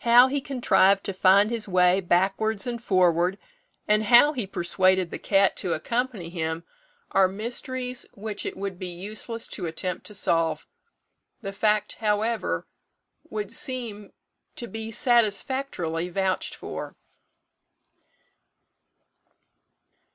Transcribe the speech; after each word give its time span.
How 0.00 0.26
he 0.28 0.42
contrived 0.42 1.04
to 1.04 1.14
find 1.14 1.48
his 1.48 1.66
way 1.66 2.02
backwards 2.02 2.66
and 2.66 2.82
forward, 2.84 3.38
and 3.88 4.04
how 4.04 4.34
he 4.34 4.46
persuaded 4.46 5.10
the 5.10 5.18
cat 5.18 5.56
to 5.56 5.72
accompany 5.72 6.28
him, 6.28 6.64
are 7.12 7.26
mysteries 7.26 8.04
which 8.12 8.44
it 8.44 8.58
would 8.58 8.78
be 8.78 8.88
useless 8.88 9.48
to 9.48 9.64
attempt 9.64 10.04
to 10.04 10.14
solve. 10.14 10.66
The 11.40 11.52
fact, 11.52 11.94
however, 11.94 12.66
would 13.30 13.50
seem 13.50 14.12
to 14.56 14.68
be 14.68 14.90
satisfactorily 14.90 16.10
vouched 16.10 16.54
for. 16.54 16.94